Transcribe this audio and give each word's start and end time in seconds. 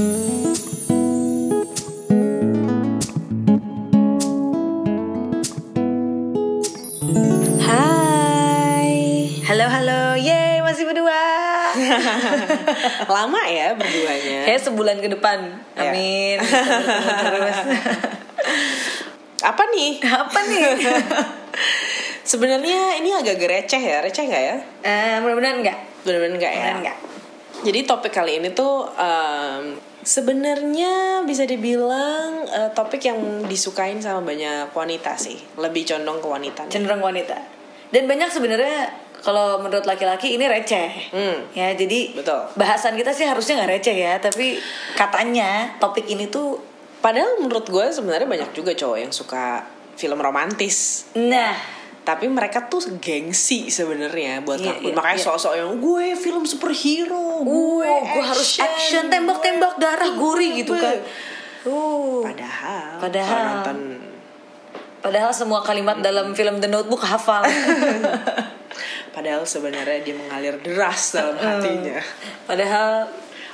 Hai. 0.00 0.08
Halo 9.44 9.68
halo. 9.68 10.16
Yeay, 10.16 10.64
masih 10.64 10.88
berdua. 10.88 11.12
Lama 13.12 13.44
ya 13.44 13.76
berduanya. 13.76 14.48
Kayak 14.48 14.64
sebulan 14.64 15.04
ke 15.04 15.12
depan. 15.12 15.60
Ya. 15.76 15.92
Amin. 15.92 16.40
Terus. 16.48 17.58
Apa 19.52 19.62
nih? 19.68 20.00
Apa 20.00 20.38
nih? 20.48 20.80
Sebenarnya 22.32 23.04
ini 23.04 23.12
agak 23.12 23.36
receh 23.36 23.82
ya, 23.84 24.00
receh 24.00 24.24
nggak 24.24 24.44
ya? 24.48 24.56
Eh, 24.80 25.20
mudah-mudahan 25.20 25.60
enggak. 25.60 25.76
Benar-benar 26.08 26.40
nggak 26.40 26.52
ya? 26.56 26.56
Mudah-mudahan 26.56 26.80
enggak. 26.88 26.98
Jadi 27.60 27.84
topik 27.84 28.08
kali 28.08 28.40
ini 28.40 28.56
tuh 28.56 28.88
em, 28.96 29.89
sebenarnya 30.02 31.24
bisa 31.24 31.44
dibilang 31.44 32.46
eh, 32.48 32.70
topik 32.72 33.02
yang 33.04 33.46
disukain 33.46 34.00
sama 34.00 34.24
banyak 34.24 34.72
wanita 34.72 35.16
sih, 35.16 35.36
lebih 35.56 35.84
condong 35.86 36.18
ke 36.20 36.28
wanita. 36.28 36.62
Cenderung 36.72 37.04
wanita. 37.04 37.36
Dan 37.90 38.06
banyak 38.06 38.30
sebenarnya 38.30 38.90
kalau 39.20 39.60
menurut 39.60 39.84
laki-laki 39.84 40.38
ini 40.38 40.48
receh. 40.48 41.12
Hmm. 41.12 41.38
Ya, 41.52 41.76
jadi 41.76 42.16
Betul. 42.16 42.56
bahasan 42.56 42.96
kita 42.96 43.12
sih 43.12 43.28
harusnya 43.28 43.60
nggak 43.60 43.72
receh 43.80 43.96
ya, 43.96 44.16
tapi 44.22 44.56
katanya 44.96 45.76
topik 45.76 46.08
ini 46.08 46.30
tuh 46.30 46.70
Padahal 47.00 47.40
menurut 47.40 47.64
gue 47.64 47.86
sebenarnya 47.88 48.28
banyak 48.28 48.50
juga 48.52 48.76
cowok 48.76 48.98
yang 49.00 49.12
suka 49.12 49.64
film 49.96 50.20
romantis. 50.20 51.08
nah, 51.16 51.56
Tapi 52.00 52.26
mereka 52.26 52.66
tuh 52.66 52.80
gengsi 52.98 53.68
sebenarnya 53.68 54.40
buat 54.42 54.56
Iya, 54.56 54.72
ngakuin. 54.72 54.90
iya, 54.90 54.96
Makanya 54.96 55.18
iya. 55.20 55.26
sosok 55.28 55.52
yang 55.54 55.72
gue 55.78 56.06
film 56.16 56.42
superhero, 56.48 57.44
gue, 57.44 57.84
gue 57.84 57.90
gue 58.16 58.24
harus 58.24 58.50
action 58.58 59.12
tembak-tembak 59.12 59.76
darah 59.76 60.10
gurih 60.16 60.64
gitu 60.64 60.72
kan. 60.74 60.96
Uh. 61.68 62.24
Padahal, 62.24 62.96
Padahal. 62.98 63.28
kalau 63.28 63.44
nonton 63.52 63.78
Padahal 65.00 65.32
semua 65.32 65.64
kalimat 65.64 65.96
dalam 66.04 66.36
film 66.36 66.60
The 66.60 66.68
Notebook 66.68 67.00
hafal. 67.00 67.40
Padahal 69.16 69.48
sebenarnya 69.48 70.04
dia 70.04 70.12
mengalir 70.12 70.60
deras 70.60 71.16
dalam 71.16 71.40
hatinya. 71.40 71.96
Padahal 72.44 73.08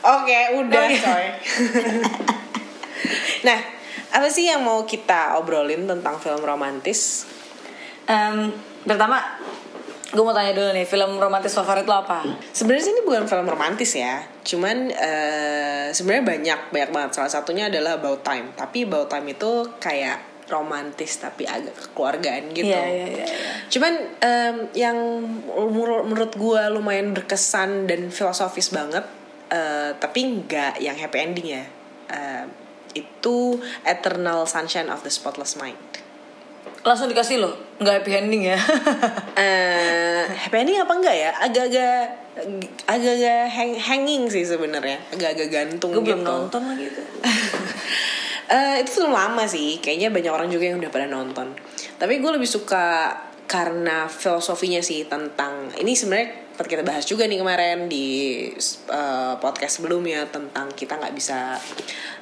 Oke, 0.06 0.38
udah 0.54 0.84
Oke. 0.86 0.98
coy. 1.02 1.26
nah, 3.46 3.58
apa 4.14 4.28
sih 4.30 4.46
yang 4.46 4.62
mau 4.62 4.86
kita 4.86 5.34
obrolin 5.34 5.82
tentang 5.90 6.22
film 6.22 6.46
romantis? 6.46 7.26
Em, 8.06 8.50
pertama 8.86 9.18
gue 10.06 10.22
mau 10.22 10.32
tanya 10.32 10.54
dulu 10.54 10.70
nih 10.72 10.86
film 10.86 11.18
romantis 11.18 11.52
favorit 11.52 11.84
lo 11.84 12.06
apa? 12.06 12.22
Sebenarnya 12.54 12.88
sih 12.88 12.92
ini 12.94 13.02
bukan 13.04 13.26
film 13.26 13.46
romantis 13.50 13.92
ya. 13.98 14.24
Cuman 14.46 14.88
eh, 14.94 15.90
sebenarnya 15.92 16.24
banyak, 16.24 16.60
banyak 16.72 16.90
banget. 16.94 17.10
Salah 17.18 17.32
satunya 17.32 17.68
adalah 17.68 17.98
About 17.98 18.22
Time. 18.22 18.54
Tapi 18.54 18.86
About 18.86 19.10
Time 19.12 19.26
itu 19.34 19.66
kayak 19.82 20.22
romantis 20.46 21.18
tapi 21.18 21.42
agak 21.42 21.74
kekeluargaan 21.74 22.54
gitu. 22.54 22.70
Iya 22.70 22.86
iya 22.86 23.06
iya. 23.10 23.26
iya. 23.26 23.52
Cuman 23.66 23.92
em, 24.22 24.56
yang 24.78 24.96
menur- 25.52 26.06
menurut 26.06 26.32
gue 26.38 26.62
lumayan 26.70 27.10
berkesan 27.10 27.90
dan 27.90 28.14
filosofis 28.14 28.70
banget, 28.70 29.02
eh, 29.50 29.90
tapi 29.98 30.46
nggak 30.46 30.78
yang 30.78 30.94
happy 30.94 31.18
ending 31.18 31.48
ya. 31.50 31.64
Em, 32.14 32.46
itu 32.94 33.58
Eternal 33.82 34.46
Sunshine 34.46 34.88
of 34.88 35.02
the 35.02 35.10
Spotless 35.10 35.58
Mind. 35.58 36.05
Langsung 36.86 37.10
dikasih 37.10 37.42
lo, 37.42 37.50
nggak 37.82 37.94
happy 37.98 38.12
ending 38.14 38.46
ya? 38.46 38.58
eh 39.42 40.22
happy 40.22 40.56
ending 40.62 40.78
apa 40.78 40.92
enggak 40.94 41.16
ya? 41.18 41.30
Agak-agak 41.42 41.98
agak-agak 42.86 43.50
hang, 43.50 43.74
hanging 43.74 44.30
sih 44.30 44.46
sebenarnya, 44.46 45.02
agak-agak 45.10 45.48
gantung 45.50 45.90
gue 45.90 46.06
gitu. 46.06 46.14
belum 46.14 46.22
nonton 46.22 46.62
lagi 46.62 46.86
itu. 46.86 47.02
Eh, 48.46 48.86
itu 48.86 49.02
film 49.02 49.10
lama 49.10 49.42
sih, 49.42 49.82
kayaknya 49.82 50.14
banyak 50.14 50.30
orang 50.30 50.46
juga 50.46 50.70
yang 50.70 50.78
udah 50.78 50.86
pada 50.86 51.10
nonton. 51.10 51.50
Tapi 51.98 52.22
gue 52.22 52.30
lebih 52.30 52.46
suka 52.46 53.10
karena 53.50 54.06
filosofinya 54.06 54.78
sih 54.78 55.02
tentang 55.10 55.70
ini 55.82 55.98
sebenarnya 55.98 56.46
seperti 56.54 56.70
kita 56.78 56.84
bahas 56.86 57.04
juga 57.10 57.26
nih 57.26 57.42
kemarin 57.42 57.90
di 57.90 58.06
eh, 58.70 59.34
podcast 59.42 59.82
sebelumnya 59.82 60.30
tentang 60.30 60.70
kita 60.72 60.94
nggak 60.94 61.14
bisa 61.18 61.58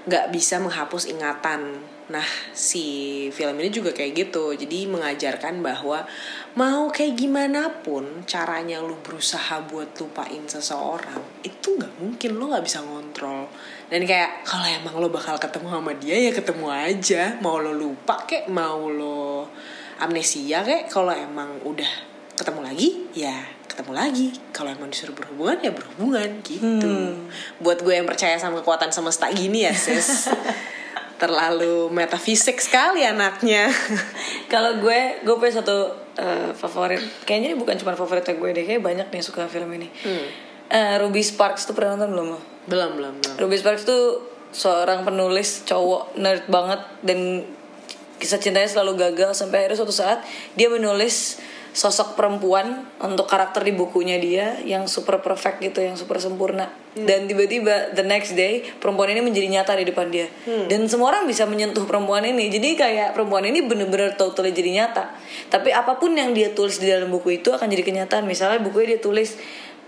nggak 0.09 0.33
bisa 0.33 0.65
menghapus 0.65 1.13
ingatan. 1.13 1.77
Nah 2.13 2.27
si 2.53 2.85
film 3.33 3.57
ini 3.57 3.73
juga 3.73 3.97
kayak 3.97 4.13
gitu, 4.13 4.53
jadi 4.53 4.85
mengajarkan 4.93 5.65
bahwa 5.65 6.05
mau 6.53 6.93
kayak 6.93 7.17
gimana 7.17 7.81
pun 7.81 8.29
caranya 8.29 8.85
lu 8.85 9.01
berusaha 9.01 9.65
buat 9.65 9.97
lupain 9.97 10.45
seseorang 10.45 11.41
itu 11.41 11.81
nggak 11.81 11.95
mungkin. 11.97 12.31
Lo 12.37 12.53
nggak 12.53 12.65
bisa 12.65 12.85
ngontrol. 12.85 13.49
Dan 13.89 14.05
kayak 14.05 14.45
kalau 14.45 14.69
emang 14.69 15.01
lo 15.01 15.09
bakal 15.09 15.41
ketemu 15.41 15.73
sama 15.73 15.93
dia 15.97 16.17
ya 16.21 16.33
ketemu 16.37 16.67
aja. 16.69 17.23
Mau 17.41 17.57
lo 17.57 17.73
lupa 17.73 18.21
kek 18.29 18.53
mau 18.53 18.85
lo 18.85 19.49
amnesia 19.97 20.61
kek 20.61 20.93
kalau 20.93 21.15
emang 21.15 21.63
udah 21.65 22.13
ketemu 22.35 22.61
lagi 22.67 22.89
ya 23.17 23.37
ketemu 23.65 23.93
lagi. 23.97 24.29
Kalau 24.53 24.71
emang 24.71 24.93
disuruh 24.93 25.17
berhubungan 25.17 25.59
ya 25.65 25.73
berhubungan 25.73 26.31
gitu. 26.45 26.93
Buat 27.65 27.81
gue 27.81 27.95
yang 27.97 28.07
percaya 28.07 28.37
sama 28.37 28.61
kekuatan 28.61 28.93
semesta 28.93 29.27
gini 29.33 29.65
ya 29.65 29.73
sis 29.73 30.29
terlalu 31.21 31.89
metafisik 31.95 32.59
sekali 32.59 33.07
anaknya 33.07 33.71
Kalau 34.53 34.79
gue, 34.79 35.23
gue 35.23 35.35
punya 35.35 35.63
satu 35.63 35.95
eh, 36.19 36.51
favorit. 36.55 37.03
Kayaknya 37.27 37.55
ini 37.55 37.57
bukan 37.59 37.75
cuma 37.79 37.99
favoritnya 37.99 38.39
gue 38.39 38.51
deh, 38.55 38.65
kayak 38.67 38.83
banyak 38.83 39.07
nih 39.11 39.19
yang 39.19 39.27
suka 39.27 39.51
film 39.51 39.71
ini. 39.75 39.91
Eh, 40.71 40.95
Ruby 40.99 41.23
Sparks 41.23 41.67
tuh 41.67 41.75
pernah 41.75 41.99
nonton 41.99 42.11
belum? 42.15 42.29
belum 42.65 42.91
belum 42.97 43.15
belum 43.21 43.35
Ruby 43.37 43.57
Sparks 43.61 43.85
tuh 43.85 44.25
seorang 44.55 45.05
penulis 45.05 45.67
cowok 45.67 46.17
nerd 46.17 46.47
banget 46.49 46.81
dan 47.05 47.45
kisah 48.17 48.41
cintanya 48.41 48.71
selalu 48.71 48.97
gagal 48.97 49.37
sampai 49.37 49.67
akhirnya 49.67 49.79
suatu 49.83 49.93
saat 49.93 50.23
dia 50.55 50.71
menulis 50.71 51.43
sosok 51.75 52.15
perempuan 52.15 52.87
untuk 53.03 53.27
karakter 53.27 53.67
di 53.67 53.75
bukunya 53.75 54.23
dia 54.23 54.63
yang 54.63 54.87
super 54.87 55.19
perfect 55.19 55.59
gitu, 55.59 55.83
yang 55.83 55.99
super 55.99 56.23
sempurna. 56.23 56.71
Dan 56.95 57.27
tiba-tiba 57.27 57.91
the 57.99 58.07
next 58.07 58.39
day 58.39 58.63
perempuan 58.79 59.11
ini 59.11 59.27
menjadi 59.27 59.51
nyata 59.51 59.75
di 59.75 59.85
depan 59.91 60.07
dia. 60.07 60.31
Dan 60.71 60.87
semua 60.87 61.11
orang 61.11 61.27
bisa 61.27 61.43
menyentuh 61.51 61.83
perempuan 61.83 62.23
ini. 62.23 62.47
Jadi 62.47 62.79
kayak 62.79 63.19
perempuan 63.19 63.43
ini 63.51 63.67
bener-bener 63.67 64.15
totally 64.15 64.55
jadi 64.55 64.87
nyata. 64.87 65.19
Tapi 65.51 65.75
apa 65.75 65.99
pun 65.99 66.15
yang 66.15 66.31
dia 66.31 66.55
tulis 66.55 66.79
di 66.79 66.87
dalam 66.87 67.11
buku 67.11 67.43
itu 67.43 67.51
akan 67.51 67.67
jadi 67.67 67.83
kenyataan. 67.83 68.23
Misalnya 68.23 68.63
bukunya 68.63 68.95
dia 68.95 69.01
tulis 69.03 69.35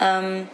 em, 0.03 0.51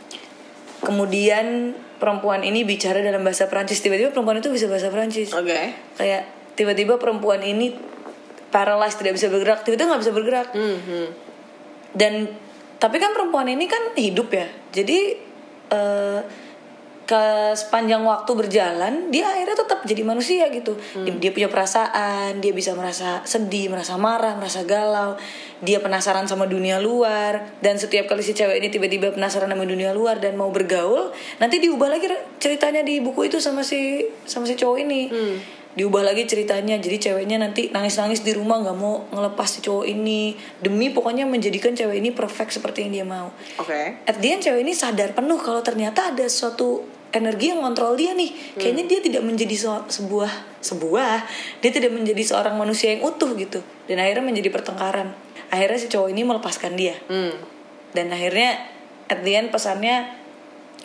kemudian 0.84 1.72
perempuan 2.02 2.42
ini 2.42 2.66
bicara 2.66 2.98
dalam 2.98 3.22
bahasa 3.22 3.46
Prancis 3.46 3.78
tiba-tiba 3.78 4.10
perempuan 4.10 4.42
itu 4.42 4.50
bisa 4.50 4.66
bahasa 4.66 4.90
Prancis 4.90 5.30
oke 5.30 5.54
kayak 5.94 6.26
tiba-tiba 6.58 6.98
perempuan 6.98 7.46
ini 7.46 7.78
paralyzed 8.52 9.00
tidak 9.00 9.16
bisa 9.16 9.32
bergerak 9.32 9.64
tiba-tiba 9.64 9.96
nggak 9.96 10.02
bisa 10.04 10.14
bergerak. 10.14 10.48
Hmm, 10.52 10.78
hmm. 10.78 11.08
dan 11.96 12.12
tapi 12.76 12.98
kan 12.98 13.14
perempuan 13.16 13.46
ini 13.46 13.64
kan 13.70 13.96
hidup 13.96 14.28
ya. 14.34 14.46
Jadi 14.74 14.98
eh, 15.70 16.20
ke 17.02 17.52
sepanjang 17.58 18.00
waktu 18.06 18.30
berjalan 18.30 19.10
dia 19.10 19.26
akhirnya 19.26 19.58
tetap 19.58 19.82
jadi 19.86 20.02
manusia 20.06 20.46
gitu. 20.50 20.78
Dia, 21.02 21.12
dia 21.18 21.30
punya 21.34 21.50
perasaan 21.50 22.38
dia 22.38 22.54
bisa 22.54 22.72
merasa 22.78 23.20
sedih 23.26 23.70
merasa 23.70 23.98
marah 23.98 24.38
merasa 24.38 24.62
galau. 24.62 25.18
Dia 25.62 25.78
penasaran 25.78 26.26
sama 26.26 26.46
dunia 26.50 26.78
luar. 26.82 27.58
Dan 27.62 27.78
setiap 27.78 28.10
kali 28.10 28.22
si 28.22 28.34
cewek 28.34 28.58
ini 28.58 28.70
tiba-tiba 28.70 29.14
penasaran 29.14 29.50
sama 29.50 29.66
dunia 29.66 29.94
luar 29.94 30.18
dan 30.18 30.34
mau 30.34 30.50
bergaul 30.50 31.14
nanti 31.38 31.58
diubah 31.62 31.90
lagi 31.90 32.06
ceritanya 32.38 32.82
di 32.82 32.98
buku 32.98 33.30
itu 33.30 33.38
sama 33.38 33.62
si 33.62 34.06
sama 34.26 34.46
si 34.46 34.54
cowok 34.58 34.78
ini 34.82 35.00
diubah 35.72 36.04
lagi 36.04 36.28
ceritanya. 36.28 36.76
Jadi 36.76 36.96
ceweknya 37.10 37.40
nanti 37.40 37.72
nangis-nangis 37.72 38.20
di 38.20 38.36
rumah 38.36 38.60
nggak 38.60 38.76
mau 38.76 39.08
ngelepas 39.08 39.48
si 39.48 39.64
cowok 39.64 39.88
ini. 39.88 40.36
Demi 40.60 40.92
pokoknya 40.92 41.24
menjadikan 41.24 41.72
cewek 41.72 42.00
ini 42.00 42.12
perfect 42.12 42.56
seperti 42.56 42.84
yang 42.88 42.92
dia 42.92 43.06
mau. 43.08 43.32
Oke. 43.56 44.04
At 44.04 44.20
the 44.20 44.28
end 44.32 44.42
cewek 44.44 44.60
ini 44.60 44.72
sadar 44.76 45.16
penuh 45.16 45.40
kalau 45.40 45.64
ternyata 45.64 46.12
ada 46.12 46.28
suatu 46.28 46.84
energi 47.12 47.52
yang 47.52 47.60
kontrol 47.60 47.96
dia 47.96 48.16
nih. 48.16 48.56
Kayaknya 48.56 48.84
dia 48.88 49.00
tidak 49.04 49.22
menjadi 49.24 49.56
so- 49.56 49.88
sebuah 49.88 50.60
sebuah 50.60 51.28
dia 51.60 51.70
tidak 51.72 51.92
menjadi 51.92 52.22
seorang 52.24 52.56
manusia 52.56 52.92
yang 52.96 53.04
utuh 53.04 53.32
gitu. 53.36 53.60
Dan 53.88 54.00
akhirnya 54.00 54.24
menjadi 54.24 54.48
pertengkaran. 54.48 55.12
Akhirnya 55.52 55.78
si 55.80 55.88
cowok 55.92 56.08
ini 56.12 56.22
melepaskan 56.24 56.72
dia. 56.76 56.96
Hmm. 57.08 57.36
dan 57.92 58.08
akhirnya 58.08 58.56
at 59.12 59.20
the 59.20 59.36
end 59.36 59.52
pesannya 59.52 60.08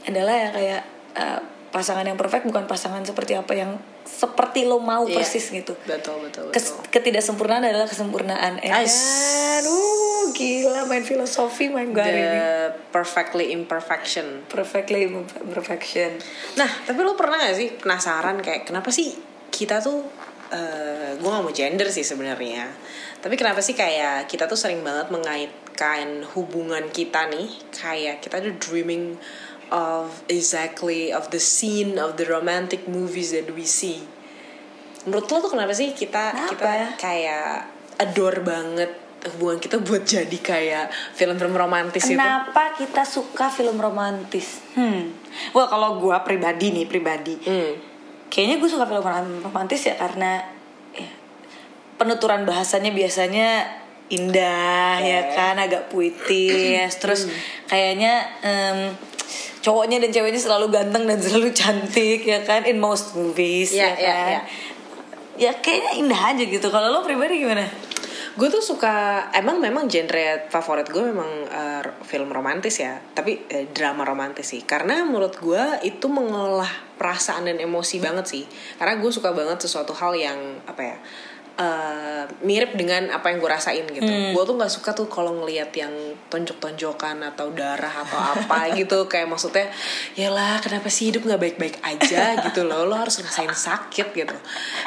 adalah 0.04 0.36
ya 0.36 0.50
kayak 0.52 0.82
uh, 1.16 1.40
pasangan 1.72 2.04
yang 2.04 2.20
perfect 2.20 2.44
bukan 2.44 2.68
pasangan 2.68 3.00
seperti 3.08 3.40
apa 3.40 3.56
yang 3.56 3.80
seperti 4.08 4.64
lo 4.64 4.80
mau 4.80 5.04
Iya. 5.04 5.20
persis 5.20 5.52
gitu. 5.52 5.76
betul 5.84 6.24
betul 6.24 6.48
betul. 6.48 6.56
Kes- 6.56 6.80
ketidaksempurnaan 6.88 7.62
adalah 7.62 7.86
kesempurnaan. 7.86 8.64
Eh 8.64 8.72
aduh 8.72 10.32
gila 10.32 10.86
main 10.86 11.04
filosofi 11.04 11.68
main 11.68 11.92
gue 11.92 12.00
hari 12.00 12.20
ini. 12.20 12.40
perfectly 12.90 13.52
imperfection. 13.52 14.48
Perfectly 14.48 15.06
perfection 15.48 16.16
Nah, 16.56 16.70
tapi 16.84 17.00
lo 17.00 17.14
pernah 17.14 17.38
gak 17.38 17.56
sih 17.56 17.70
penasaran 17.74 18.40
kayak 18.40 18.66
kenapa 18.66 18.90
sih 18.90 19.12
kita 19.50 19.78
tuh 19.78 20.02
eh 20.48 21.12
gue 21.14 21.28
gak 21.28 21.44
mau 21.44 21.52
gender 21.52 21.88
sih 21.88 22.02
sebenarnya. 22.02 22.72
Tapi 23.18 23.36
kenapa 23.36 23.60
sih 23.60 23.74
kayak 23.74 24.26
kita 24.26 24.46
tuh 24.46 24.56
sering 24.56 24.80
banget 24.80 25.10
mengaitkan 25.10 26.24
hubungan 26.32 26.88
kita 26.88 27.28
nih 27.28 27.50
kayak 27.72 28.22
kita 28.22 28.40
tuh 28.40 28.54
dreaming 28.58 29.18
of 29.70 30.24
exactly 30.28 31.10
of 31.10 31.28
the 31.30 31.38
scene 31.38 31.96
of 31.96 32.16
the 32.16 32.24
romantic 32.24 32.86
movies 32.86 33.32
that 33.32 33.50
we 33.50 33.64
see. 33.64 34.04
Menurut 35.04 35.26
lo 35.26 35.38
tuh 35.40 35.52
kenapa 35.52 35.72
sih 35.72 35.92
kita 35.92 36.32
Kenapa? 36.32 36.52
kita 36.52 36.72
kayak 36.98 37.52
adore 37.98 38.40
banget 38.42 38.92
hubungan 39.28 39.58
kita 39.58 39.80
buat 39.80 40.04
jadi 40.04 40.38
kayak 40.38 40.86
film-film 41.14 41.52
romantis 41.52 42.06
itu? 42.06 42.16
Kenapa 42.16 42.76
kita 42.76 43.04
suka 43.04 43.48
film 43.48 43.76
romantis? 43.76 44.62
Hmm. 44.74 45.12
Wah 45.52 45.66
kalau 45.66 45.98
gue 45.98 46.16
pribadi 46.22 46.72
nih 46.72 46.86
pribadi, 46.86 47.36
Hmm. 47.38 47.76
kayaknya 48.28 48.56
gue 48.58 48.70
suka 48.70 48.84
film 48.84 49.02
rom- 49.02 49.42
romantis 49.42 49.84
ya 49.84 49.96
karena 49.96 50.44
ya, 50.92 51.08
penuturan 51.96 52.44
bahasanya 52.44 52.92
biasanya 52.92 53.68
indah 54.08 55.00
ya 55.00 55.20
Oke. 55.22 55.36
kan, 55.36 55.56
agak 55.58 55.84
puitis. 55.88 56.92
Terus 56.96 57.28
kayaknya 57.66 58.24
em, 58.40 58.96
cowoknya 59.68 60.00
dan 60.00 60.16
ceweknya 60.16 60.40
selalu 60.40 60.72
ganteng 60.72 61.04
dan 61.04 61.20
selalu 61.20 61.52
cantik 61.52 62.24
ya 62.24 62.40
kan 62.48 62.64
in 62.64 62.80
most 62.80 63.12
movies 63.20 63.76
Iya, 63.76 63.84
ya 63.84 63.92
iya, 64.00 64.14
kan. 64.16 64.30
iya. 64.32 64.42
Ya 65.38 65.52
kayaknya 65.60 65.92
indah 66.00 66.22
aja 66.34 66.44
gitu. 66.48 66.68
Kalau 66.72 66.88
lo 66.90 67.04
pribadi 67.04 67.44
gimana? 67.44 67.68
Gue 68.34 68.48
tuh 68.48 68.62
suka 68.62 69.28
emang 69.34 69.62
memang 69.62 69.86
genre 69.86 70.46
favorit 70.50 70.88
gue 70.88 71.04
memang 71.04 71.30
eh, 71.46 71.82
film 72.08 72.30
romantis 72.32 72.80
ya, 72.80 72.98
tapi 73.14 73.46
eh, 73.46 73.70
drama 73.70 74.02
romantis 74.02 74.50
sih. 74.50 74.64
Karena 74.66 75.06
menurut 75.06 75.38
gue 75.38 75.62
itu 75.86 76.08
mengolah 76.10 76.70
perasaan 76.98 77.46
dan 77.46 77.62
emosi 77.62 78.02
banget 78.02 78.26
sih. 78.26 78.44
Karena 78.82 78.98
gue 78.98 79.12
suka 79.14 79.30
banget 79.36 79.62
sesuatu 79.62 79.94
hal 79.94 80.18
yang 80.18 80.40
apa 80.66 80.82
ya 80.82 80.98
eh, 81.58 82.24
mirip 82.46 82.78
dengan 82.78 83.10
apa 83.10 83.34
yang 83.34 83.42
gue 83.42 83.50
rasain 83.50 83.86
gitu. 83.90 84.06
Gue 84.08 84.44
tuh 84.46 84.56
nggak 84.56 84.72
suka 84.72 84.94
tuh 84.94 85.10
kalau 85.10 85.34
ngelihat 85.42 85.74
yang 85.74 85.92
tonjok-tonjokan 86.30 87.26
atau 87.34 87.50
darah 87.52 88.06
atau 88.06 88.18
apa 88.18 88.70
gitu. 88.80 89.10
Kayak 89.10 89.34
maksudnya, 89.34 89.68
ya 90.14 90.30
lah 90.30 90.62
kenapa 90.62 90.88
sih 90.94 91.10
hidup 91.10 91.26
nggak 91.26 91.42
baik-baik 91.42 91.78
aja 91.82 92.34
gitu 92.46 92.64
loh. 92.64 92.86
Lo 92.86 92.96
harus 92.96 93.18
ngerasain 93.18 93.52
sakit 93.52 94.08
gitu. 94.14 94.38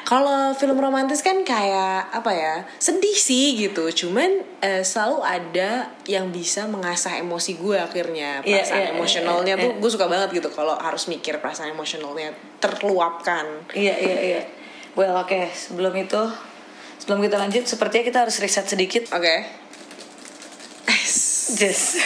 Kalau 0.07 0.55
film 0.55 0.79
romantis 0.79 1.27
kan 1.27 1.43
kayak 1.43 2.15
apa 2.15 2.31
ya 2.31 2.55
sedih 2.79 3.19
sih 3.19 3.59
gitu. 3.59 3.91
Cuman 3.91 4.47
eh, 4.63 4.87
selalu 4.87 5.27
ada 5.27 5.91
yang 6.07 6.31
bisa 6.31 6.71
mengasah 6.71 7.19
emosi 7.19 7.59
gue 7.59 7.77
akhirnya. 7.83 8.47
Iya, 8.47 8.63
Perasaan 8.63 8.81
iya, 8.81 8.89
emosionalnya 8.95 9.55
iya, 9.59 9.65
tuh 9.67 9.71
iya. 9.75 9.81
gue 9.83 9.91
suka 9.91 10.07
banget 10.07 10.29
gitu. 10.39 10.49
Kalau 10.55 10.79
harus 10.79 11.11
mikir 11.11 11.43
perasaan 11.43 11.75
emosionalnya 11.75 12.31
terluapkan. 12.63 13.67
Iya 13.75 13.95
iya 13.99 14.19
iya. 14.23 14.43
Well 14.95 15.15
oke 15.19 15.51
sebelum 15.55 15.95
itu 15.95 16.50
sebelum 17.01 17.25
kita 17.25 17.41
lanjut 17.41 17.65
sepertinya 17.65 18.05
kita 18.05 18.19
harus 18.29 18.37
riset 18.39 18.69
sedikit. 18.69 19.09
Oke. 19.17 19.61
Yes. 21.59 21.99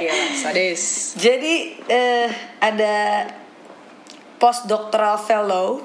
Gila, 0.00 0.16
sadis. 0.42 1.14
Jadi 1.14 1.78
eh, 1.86 2.28
ada 2.58 3.28
postdoctoral 4.42 5.22
fellow 5.22 5.84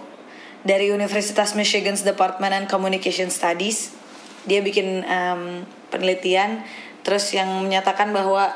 dari 0.65 0.89
Universitas 0.89 1.53
Michigan's 1.53 2.01
Department 2.01 2.53
and 2.53 2.65
Communication 2.65 3.29
Studies. 3.29 3.93
Dia 4.49 4.65
bikin 4.65 5.05
em, 5.05 5.69
penelitian 5.93 6.65
terus 7.05 7.29
yang 7.33 7.49
menyatakan 7.61 8.09
bahwa 8.09 8.49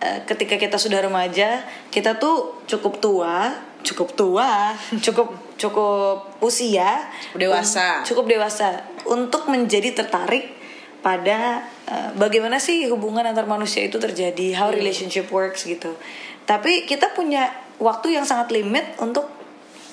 eh, 0.00 0.24
ketika 0.24 0.56
kita 0.56 0.80
sudah 0.80 1.04
remaja, 1.04 1.64
kita 1.92 2.16
tuh 2.16 2.64
cukup 2.64 3.04
tua, 3.04 3.52
cukup 3.88 4.12
tua, 4.12 4.76
cukup 5.06 5.32
cukup 5.56 6.28
usia, 6.44 7.08
Dewasa. 7.32 8.04
cukup 8.04 8.28
dewasa 8.28 8.84
untuk 9.08 9.48
menjadi 9.48 9.96
tertarik 9.96 10.54
pada 11.00 11.64
uh, 11.88 12.10
bagaimana 12.20 12.60
sih 12.60 12.84
hubungan 12.92 13.24
antar 13.24 13.48
manusia 13.48 13.86
itu 13.86 13.96
terjadi, 13.96 14.52
how 14.52 14.68
relationship 14.68 15.32
works 15.32 15.64
gitu. 15.64 15.96
Tapi 16.44 16.84
kita 16.84 17.16
punya 17.16 17.48
waktu 17.80 18.18
yang 18.18 18.26
sangat 18.28 18.52
limit 18.52 18.98
untuk 18.98 19.30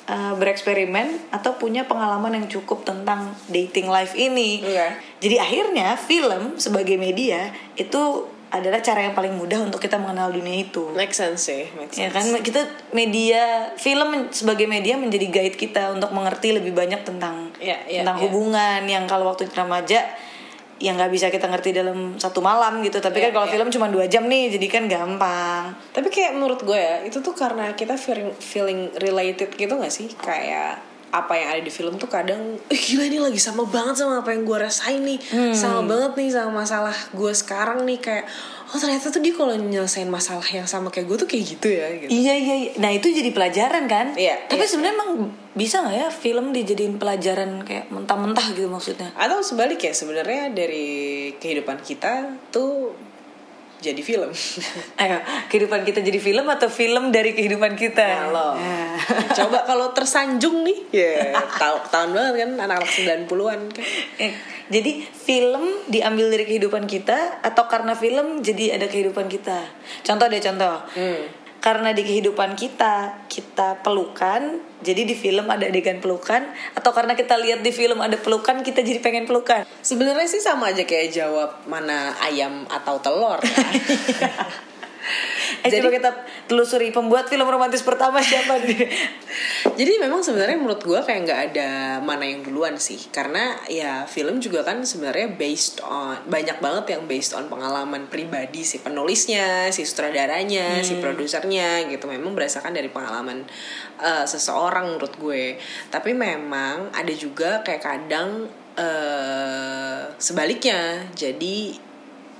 uh, 0.09 0.33
bereksperimen 0.35 1.31
atau 1.31 1.55
punya 1.55 1.85
pengalaman 1.85 2.41
yang 2.41 2.47
cukup 2.49 2.83
tentang 2.83 3.33
dating 3.47 3.87
life 3.87 4.17
ini. 4.17 4.65
Oke. 4.65 4.87
Jadi 5.21 5.35
akhirnya 5.39 5.95
film 5.95 6.57
sebagai 6.57 6.97
media 6.97 7.53
itu 7.77 8.34
adalah 8.55 8.79
cara 8.79 9.03
yang 9.03 9.11
paling 9.11 9.33
mudah 9.33 9.59
untuk 9.59 9.77
kita 9.77 9.95
mengenal 9.95 10.31
dunia 10.31 10.63
itu. 10.63 10.89
Make 10.93 11.11
sense 11.11 11.47
sih, 11.47 11.67
make 11.75 11.91
Ya 11.93 12.07
sense. 12.07 12.15
kan 12.15 12.25
kita 12.39 12.61
media 12.91 13.71
film 13.75 14.29
sebagai 14.29 14.65
media 14.65 14.95
menjadi 14.95 15.27
guide 15.27 15.55
kita 15.55 15.91
untuk 15.91 16.09
mengerti 16.09 16.55
lebih 16.55 16.71
banyak 16.71 17.03
tentang 17.03 17.51
Iya, 17.57 17.77
iya, 17.85 18.01
tentang 18.01 18.17
iya. 18.17 18.23
hubungan 18.25 18.81
yang 18.85 19.03
kalau 19.05 19.29
waktu 19.29 19.45
remaja 19.49 20.01
yang 20.75 20.99
nggak 20.99 21.07
bisa 21.07 21.31
kita 21.31 21.47
ngerti 21.47 21.71
dalam 21.71 22.19
satu 22.19 22.43
malam 22.43 22.83
gitu 22.83 22.99
tapi 22.99 23.19
Iya, 23.19 23.31
kan 23.31 23.39
kalau 23.39 23.47
iya. 23.47 23.53
film 23.55 23.67
cuma 23.71 23.87
dua 23.87 24.11
jam 24.11 24.27
nih 24.27 24.51
jadi 24.51 24.67
kan 24.67 24.83
gampang 24.91 25.71
Tapi 25.95 26.11
kayak 26.11 26.35
menurut 26.35 26.59
gue 26.61 26.75
ya, 26.75 26.99
itu 27.01 27.19
tuh 27.19 27.31
karena 27.31 27.71
kita 27.71 27.95
feeling, 27.95 28.35
feeling 28.35 28.91
related 28.99 29.55
gitu 29.55 29.71
gak 29.71 29.87
sih? 29.87 30.11
Kayak 30.19 30.83
apa 31.15 31.39
yang 31.39 31.47
ada 31.55 31.61
di 31.63 31.71
film 31.71 31.95
tuh 31.95 32.11
kadang 32.11 32.59
eh, 32.67 32.75
gila 32.75 33.07
ini 33.07 33.19
lagi 33.23 33.39
sama 33.39 33.63
banget 33.63 34.03
sama 34.03 34.19
apa 34.19 34.35
yang 34.35 34.43
gue 34.43 34.57
rasain 34.59 34.99
nih. 34.99 35.19
Sama 35.55 35.87
banget 35.87 36.11
nih 36.19 36.29
sama 36.35 36.51
masalah 36.63 36.95
gue 37.15 37.31
sekarang 37.31 37.87
nih. 37.87 37.99
Kayak 38.03 38.25
oh 38.73 38.77
ternyata 38.81 39.07
tuh 39.13 39.21
dia 39.23 39.31
kalau 39.31 39.53
nyelesain 39.55 40.09
masalah 40.09 40.43
yang 40.51 40.67
sama 40.67 40.91
kayak 40.91 41.07
gue 41.07 41.17
tuh 41.23 41.29
kayak 41.29 41.43
gitu 41.55 41.67
ya 41.71 41.87
gitu. 41.95 42.09
Iya 42.11 42.33
iya 42.35 42.55
iya. 42.65 42.71
nah 42.81 42.91
itu 42.91 43.07
jadi 43.07 43.29
pelajaran 43.31 43.85
kan? 43.87 44.17
Iya, 44.17 44.51
tapi 44.51 44.65
iya. 44.65 44.69
sebenarnya 44.69 44.95
emang 44.99 45.11
bisa 45.55 45.85
nggak 45.85 45.95
ya 45.95 46.07
film 46.11 46.45
dijadiin 46.51 46.99
pelajaran 46.99 47.63
kayak 47.63 47.87
mentah-mentah 47.93 48.45
gitu 48.51 48.67
maksudnya? 48.67 49.13
Atau 49.15 49.39
sebaliknya 49.45 49.95
sebenarnya 49.95 50.51
dari 50.51 51.31
kehidupan 51.39 51.79
kita 51.85 52.35
tuh 52.51 52.91
jadi 53.79 54.01
film 54.01 54.31
ayo 55.01 55.17
kehidupan 55.51 55.83
kita 55.83 55.99
jadi 56.01 56.19
film 56.19 56.45
atau 56.47 56.67
film 56.71 57.11
dari 57.11 57.35
kehidupan 57.35 57.75
kita 57.75 58.31
lo. 58.31 58.55
Nah. 58.55 58.97
coba 59.37 59.67
kalau 59.67 59.91
tersanjung 59.91 60.63
nih 60.63 60.79
ya 60.91 61.35
tahu 61.61 61.77
tahun 61.91 62.09
banget 62.15 62.33
kan 62.45 62.49
anak-anak 62.67 62.89
90-an 62.89 63.61
kan 63.71 63.83
Eh, 64.15 64.31
jadi 64.71 65.05
film 65.05 65.85
diambil 65.91 66.31
dari 66.31 66.45
kehidupan 66.47 66.89
kita 66.89 67.43
atau 67.43 67.69
karena 67.69 67.93
film 67.93 68.41
jadi 68.41 68.79
ada 68.79 68.89
kehidupan 68.89 69.29
kita. 69.29 69.67
Contoh 70.01 70.25
deh 70.25 70.41
contoh. 70.41 70.81
Hmm. 70.95 71.44
Karena 71.65 71.97
di 71.97 72.05
kehidupan 72.05 72.53
kita 72.53 73.25
kita 73.25 73.81
pelukan, 73.81 74.61
jadi 74.85 75.01
di 75.01 75.17
film 75.17 75.49
ada 75.49 75.65
adegan 75.65 75.97
pelukan 75.97 76.45
atau 76.77 76.93
karena 76.93 77.17
kita 77.17 77.41
lihat 77.41 77.65
di 77.65 77.73
film 77.73 78.05
ada 78.05 78.21
pelukan 78.21 78.61
kita 78.61 78.85
jadi 78.85 79.01
pengen 79.01 79.25
pelukan. 79.25 79.65
Sebenarnya 79.81 80.29
sih 80.29 80.45
sama 80.45 80.69
aja 80.69 80.85
kayak 80.85 81.09
jawab 81.09 81.65
mana 81.65 82.13
ayam 82.21 82.69
atau 82.69 83.01
telur 83.01 83.41
ya. 83.41 84.29
Eh 85.63 85.69
Jadi- 85.69 85.79
coba 85.79 85.89
kita 85.93 86.11
telusuri 86.49 86.89
pembuat 86.91 87.29
film 87.29 87.47
romantis 87.47 87.85
pertama 87.85 88.19
siapa 88.19 88.59
nih? 88.59 88.89
Jadi 89.79 89.91
memang 89.99 90.23
sebenarnya 90.23 90.55
menurut 90.55 90.79
gue 90.81 90.99
kayak 91.03 91.21
nggak 91.27 91.41
ada 91.51 91.69
mana 91.99 92.23
yang 92.23 92.41
duluan 92.41 92.79
sih, 92.79 92.97
karena 93.11 93.59
ya 93.67 94.07
film 94.07 94.39
juga 94.39 94.63
kan 94.63 94.83
sebenarnya 94.87 95.35
based 95.35 95.83
on 95.83 96.15
banyak 96.27 96.57
banget 96.63 96.95
yang 96.95 97.03
based 97.05 97.35
on 97.35 97.51
pengalaman 97.51 98.07
pribadi 98.07 98.63
si 98.63 98.79
penulisnya, 98.79 99.69
si 99.75 99.83
sutradaranya, 99.83 100.79
si 100.79 100.95
produsernya 101.03 101.83
gitu. 101.91 102.07
Memang 102.07 102.31
berdasarkan 102.33 102.71
dari 102.71 102.87
pengalaman 102.87 103.43
eh, 103.99 104.25
seseorang 104.25 104.95
menurut 104.95 105.13
gue. 105.19 105.59
Tapi 105.91 106.15
memang 106.15 106.95
ada 106.95 107.11
juga 107.11 107.59
kayak 107.59 107.83
kadang 107.83 108.47
eh, 108.79 110.01
sebaliknya. 110.15 111.03
Jadi 111.11 111.75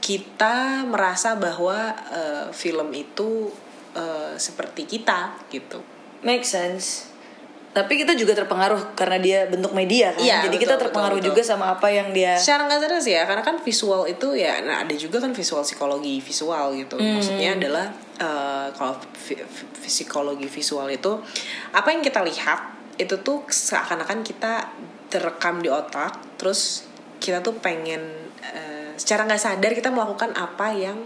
kita 0.06 0.86
merasa 0.86 1.34
bahwa 1.34 1.98
eh, 2.14 2.46
film 2.54 2.94
itu 2.94 3.50
eh, 3.98 4.38
seperti 4.38 4.86
kita 4.86 5.34
gitu. 5.50 5.82
Make 6.22 6.46
sense. 6.46 7.10
Tapi 7.76 8.00
kita 8.00 8.16
juga 8.16 8.32
terpengaruh 8.38 8.96
karena 8.96 9.20
dia 9.20 9.40
bentuk 9.52 9.76
media 9.76 10.16
kan. 10.16 10.24
Iya, 10.24 10.48
jadi 10.48 10.56
betul, 10.56 10.62
kita 10.64 10.74
betul, 10.78 10.84
terpengaruh 10.88 11.20
betul. 11.20 11.30
juga 11.34 11.42
sama 11.44 11.66
apa 11.76 11.88
yang 11.92 12.14
dia 12.16 12.38
secara 12.40 12.70
nggak 12.72 12.80
sadar 12.88 13.02
sih 13.04 13.14
ya 13.18 13.24
karena 13.28 13.44
kan 13.44 13.58
visual 13.60 14.08
itu 14.08 14.28
ya 14.32 14.64
nah 14.64 14.88
ada 14.88 14.96
juga 14.96 15.20
kan 15.20 15.36
visual 15.36 15.60
psikologi 15.66 16.24
visual 16.24 16.72
gitu 16.72 16.96
Hmm. 16.96 17.20
maksudnya 17.20 17.52
adalah 17.60 17.92
eh, 18.16 18.68
kalau 18.80 18.96
psikologi 19.84 20.48
visual 20.48 20.88
itu 20.88 21.20
apa 21.76 21.88
yang 21.92 22.00
kita 22.00 22.24
lihat 22.24 22.60
itu 22.96 23.20
tuh 23.20 23.44
seakan-akan 23.52 24.24
kita 24.24 24.72
terekam 25.12 25.60
di 25.60 25.68
otak 25.68 26.16
terus 26.40 26.88
kita 27.20 27.44
tuh 27.44 27.60
pengen 27.60 28.00
eh, 28.40 28.75
secara 28.96 29.24
nggak 29.24 29.42
sadar 29.42 29.72
kita 29.72 29.90
melakukan 29.90 30.32
apa 30.32 30.68
yang 30.72 30.98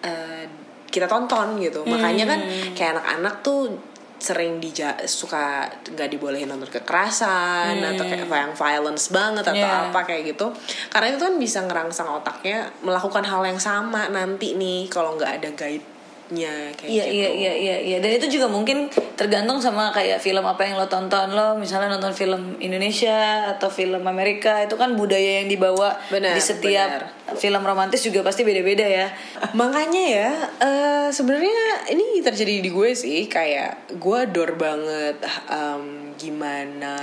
eh, 0.00 0.44
kita 0.86 1.04
tonton 1.04 1.58
gitu 1.58 1.82
makanya 1.84 2.24
kan 2.26 2.40
Hmm. 2.40 2.72
kayak 2.72 2.90
anak-anak 2.94 3.34
tuh 3.40 3.72
sering 4.16 4.56
dija 4.56 4.96
suka 5.04 5.68
nggak 5.84 6.08
dibolehin 6.08 6.48
nonton 6.48 6.70
kekerasan 6.70 7.76
atau 7.84 8.04
kayak 8.04 8.24
apa 8.24 8.36
yang 8.40 8.52
violence 8.52 9.10
banget 9.10 9.44
atau 9.44 9.52
Hmm. 9.52 9.68
Yeah. 9.68 9.90
apa 9.90 10.00
kayak 10.02 10.22
gitu 10.32 10.46
karena 10.88 11.06
itu 11.10 11.20
kan 11.20 11.34
bisa 11.36 11.58
ngerangsang 11.60 12.08
otaknya 12.08 12.58
melakukan 12.80 13.20
hal 13.22 13.44
yang 13.44 13.60
sama 13.60 14.08
nanti 14.08 14.56
nih 14.56 14.88
kalau 14.88 15.16
nggak 15.16 15.42
ada 15.42 15.50
guide 15.52 15.84
moodnya 16.24 16.72
kayak 16.74 16.88
Iya 16.88 17.04
gitu. 17.04 17.14
iya 17.14 17.28
iya 17.30 17.52
iya 17.54 17.76
iya. 17.84 17.96
Dan 18.00 18.16
itu 18.16 18.26
juga 18.32 18.48
mungkin 18.48 18.88
tergantung 19.14 19.60
sama 19.60 19.92
kayak 19.92 20.18
film 20.18 20.40
apa 20.42 20.64
yang 20.64 20.80
lo 20.80 20.88
tonton. 20.88 21.30
Lo 21.30 21.54
misalnya 21.54 21.92
nonton 21.92 22.16
film 22.16 22.56
Indonesia 22.58 23.52
atau 23.52 23.68
film 23.68 24.00
Amerika 24.08 24.64
itu 24.64 24.74
kan 24.74 24.96
budaya 24.96 25.44
yang 25.44 25.48
dibawa 25.48 25.94
Benar, 26.08 26.32
di 26.32 26.40
setiap 26.40 26.88
benar. 27.04 27.36
film 27.36 27.62
romantis 27.62 28.00
juga 28.00 28.24
pasti 28.24 28.42
beda-beda 28.42 28.82
ya. 28.82 29.12
Makanya 29.52 30.02
ya, 30.08 30.30
eh, 30.58 31.08
sebenarnya 31.12 31.92
ini 31.92 32.24
terjadi 32.24 32.64
di 32.64 32.70
gue 32.72 32.90
sih, 32.96 33.28
kayak 33.28 33.94
gue 34.00 34.16
adore 34.18 34.56
banget 34.56 35.20
em, 35.52 36.16
gimana 36.16 36.96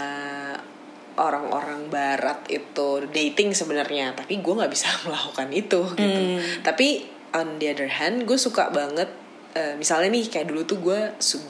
orang-orang 1.12 1.92
Barat 1.92 2.48
itu 2.50 3.04
dating 3.12 3.52
sebenarnya, 3.54 4.16
tapi 4.16 4.40
gue 4.40 4.54
nggak 4.58 4.72
bisa 4.72 4.88
melakukan 5.06 5.50
itu 5.54 5.82
gitu. 5.94 6.22
Tapi 6.64 7.21
on 7.36 7.60
the 7.60 7.72
other 7.72 7.90
hand, 7.90 8.28
gue 8.28 8.38
suka 8.38 8.72
banget. 8.72 9.22
eh, 9.52 9.76
misalnya 9.76 10.16
nih 10.16 10.32
kayak 10.32 10.48
dulu 10.48 10.62
tuh 10.64 10.80
gue 10.80 11.00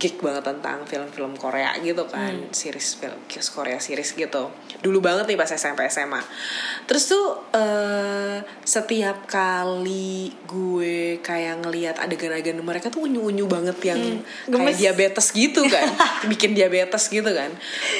geek 0.01 0.25
banget 0.25 0.41
tentang 0.41 0.81
film-film 0.89 1.37
Korea 1.37 1.77
gitu 1.85 2.09
kan 2.09 2.33
series 2.49 2.97
film 2.97 3.17
Korea 3.29 3.77
series 3.77 4.17
gitu 4.17 4.49
dulu 4.81 4.97
banget 5.05 5.29
nih 5.29 5.37
pas 5.37 5.49
SMP 5.49 5.85
SMA 5.85 6.17
terus 6.89 7.05
tuh 7.05 7.45
eh, 7.53 8.41
setiap 8.65 9.29
kali 9.29 10.33
gue 10.49 11.21
kayak 11.21 11.61
ngelihat 11.61 12.01
adegan-adegan 12.01 12.57
mereka 12.65 12.89
tuh 12.89 13.05
unyu-unyu 13.05 13.45
banget 13.45 13.77
yang 13.85 14.01
kayak 14.49 14.73
gemes. 14.73 14.77
diabetes 14.81 15.27
gitu 15.29 15.61
kan 15.69 15.85
bikin 16.31 16.57
diabetes 16.57 17.05
gitu 17.05 17.29
kan 17.29 17.53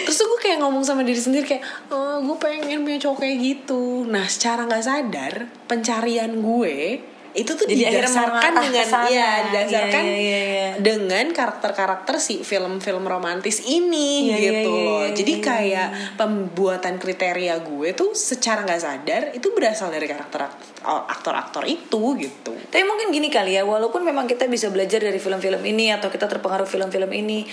terus 0.09 0.17
tuh 0.17 0.25
gue 0.25 0.39
kayak 0.41 0.65
ngomong 0.65 0.81
sama 0.81 1.05
diri 1.05 1.21
sendiri 1.21 1.45
kayak 1.45 1.63
oh, 1.93 2.17
gue 2.25 2.37
pengen 2.41 2.81
punya 2.81 2.97
cowok 2.97 3.21
kayak 3.21 3.37
gitu 3.37 4.09
nah 4.09 4.25
secara 4.25 4.65
nggak 4.65 4.85
sadar 4.85 5.33
pencarian 5.69 6.41
gue 6.41 7.10
itu 7.31 7.51
tuh 7.55 7.63
Jadi 7.63 7.87
didasarkan 7.87 8.51
dengan 8.59 8.83
sana. 8.83 9.07
ya 9.07 9.31
didasarkan 9.47 10.03
Iya, 10.03 10.17
iya, 10.19 10.39
iya, 10.43 10.67
dengan 10.77 11.31
karakter-karakter 11.31 12.19
si 12.19 12.43
film-film 12.43 13.07
romantis 13.07 13.63
ini 13.63 14.27
Iya, 14.27 14.35
iya, 14.35 14.51
gitu 14.61 14.71
loh. 14.71 15.05
jadi 15.11 15.33
kayak 15.39 15.89
pembuatan 16.19 16.99
kriteria 16.99 17.55
gue 17.63 17.95
tuh 17.95 18.11
secara 18.11 18.67
nggak 18.67 18.81
sadar 18.81 19.21
itu 19.31 19.47
berasal 19.55 19.87
dari 19.89 20.05
karakter 20.05 20.43
aktor-aktor 20.83 21.63
itu 21.63 22.17
gitu. 22.17 22.51
Tapi 22.71 22.81
mungkin 22.81 23.13
gini 23.13 23.29
kali 23.29 23.53
ya, 23.53 23.61
walaupun 23.61 24.01
memang 24.01 24.25
kita 24.25 24.49
bisa 24.49 24.73
belajar 24.73 24.97
dari 24.97 25.21
film-film 25.21 25.61
ini 25.61 25.93
atau 25.93 26.09
kita 26.09 26.25
terpengaruh 26.25 26.65
film-film 26.65 27.11
ini, 27.13 27.45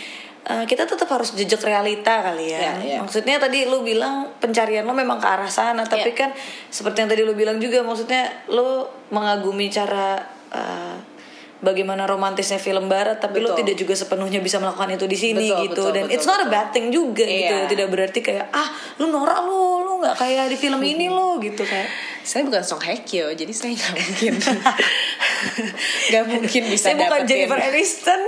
eh, 0.45 0.65
kita 0.65 0.85
tetap 0.85 1.09
harus 1.09 1.33
jejak 1.33 1.59
realita 1.61 2.23
kali 2.23 2.53
ya. 2.53 2.61
Iya, 2.61 2.73
iya. 2.81 2.99
Maksudnya 3.01 3.37
tadi 3.37 3.65
lu 3.65 3.83
bilang 3.83 4.31
pencarian 4.37 4.83
lo 4.83 4.93
memang 4.93 5.19
ke 5.19 5.27
arah 5.27 5.49
sana, 5.49 5.83
tapi 5.83 6.13
Iya. 6.13 6.19
kan 6.19 6.31
seperti 6.69 7.03
yang 7.03 7.11
tadi 7.11 7.23
lu 7.23 7.33
bilang 7.33 7.59
juga, 7.59 7.81
maksudnya 7.81 8.29
lu 8.49 8.83
mengagumi 9.09 9.67
cara 9.69 10.21
eh, 10.49 10.97
bagaimana 11.59 12.07
romantisnya 12.07 12.57
film 12.57 12.87
barat, 12.87 13.19
tapi 13.19 13.43
lu 13.43 13.51
Betul. 13.51 13.67
tidak 13.67 13.75
juga 13.77 13.95
sepenuhnya 13.99 14.39
bisa 14.39 14.57
melakukan 14.57 14.95
itu 14.95 15.05
di 15.05 15.19
sini 15.19 15.51
Betul, 15.51 15.63
gitu. 15.67 15.75
betul, 15.75 15.91
Dan 15.91 16.05
betul, 16.07 16.15
it's 16.15 16.25
not 16.25 16.41
a 16.41 16.49
bad 16.49 16.71
thing 16.71 16.89
juga 16.89 17.27
gitu. 17.27 17.51
Iya. 17.51 17.67
Tidak 17.67 17.89
berarti 17.91 18.21
kayak 18.23 18.47
ah 18.49 18.69
lu 18.97 19.11
norak 19.11 19.43
lu, 19.43 19.83
lu 19.83 19.99
nggak 19.99 20.17
kayak 20.17 20.47
di 20.47 20.57
film 20.57 20.79
ini 20.81 21.11
lo 21.11 21.37
gitu 21.43 21.61
kayak. 21.61 21.91
saya 22.23 22.45
bukan 22.45 22.61
Song 22.61 22.79
Hye 22.79 23.01
Kyo 23.03 23.33
jadi 23.33 23.49
saya 23.51 23.73
nggak 23.73 23.95
mungkin 23.97 24.33
nggak 26.09 26.25
mungkin 26.29 26.63
bisa 26.69 26.93
saya 26.93 26.97
bukan. 27.01 27.25
Jennifer 27.25 27.57
Aniston 27.59 28.21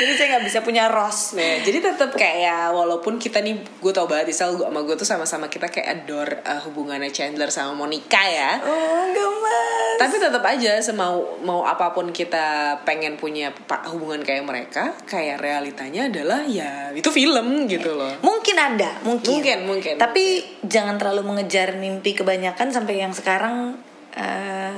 jadi 0.00 0.12
saya 0.16 0.26
nggak 0.36 0.44
bisa 0.46 0.58
punya 0.60 0.88
Ross 0.92 1.36
Nah, 1.36 1.60
jadi 1.64 1.78
tetap 1.80 2.12
kayak 2.16 2.72
walaupun 2.72 3.20
kita 3.20 3.40
nih 3.40 3.60
gue 3.60 3.92
tau 3.92 4.08
banget 4.08 4.32
Isal 4.32 4.56
gue 4.56 4.64
sama 4.64 4.80
gue 4.84 4.96
tuh 4.96 5.08
sama-sama 5.08 5.46
kita 5.52 5.68
kayak 5.68 5.88
adore 6.04 6.40
uh, 6.44 6.60
hubungannya 6.68 7.12
Chandler 7.12 7.48
sama 7.52 7.76
Monica 7.76 8.22
ya. 8.24 8.60
oh 8.60 9.04
gemes. 9.12 9.96
Tapi 9.96 10.14
tetap 10.20 10.44
aja 10.44 10.80
semau 10.80 11.40
mau 11.44 11.64
apa 11.64 11.92
pun 11.96 12.12
kita 12.12 12.78
pengen 12.84 13.16
punya 13.16 13.52
hubungan 13.88 14.20
kayak 14.20 14.44
mereka, 14.44 14.84
kayak 15.08 15.40
realitanya 15.40 16.08
adalah 16.08 16.44
ya 16.44 16.92
itu 16.92 17.08
film 17.08 17.64
gitu 17.68 17.96
loh. 17.96 18.12
mungkin 18.20 18.56
ada 18.56 19.00
mungkin. 19.04 19.40
Mungkin, 19.40 19.58
mungkin, 19.64 19.94
tapi 19.96 20.44
jangan 20.64 21.00
terlalu 21.00 21.36
mengejar 21.36 21.76
mimpi 21.76 22.12
kebanyakan 22.12 22.72
sampai 22.72 23.00
yang 23.00 23.12
sekarang 23.12 23.80
eh, 24.16 24.74